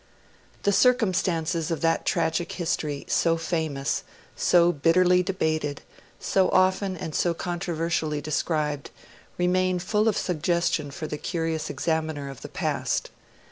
[0.63, 4.03] The circumstances of that tragic history, so famous,
[4.35, 5.83] so bitterly debated,
[6.19, 8.89] so often and so controversially described,
[9.37, 13.11] remain full of suggestion for the curious examiner of the past.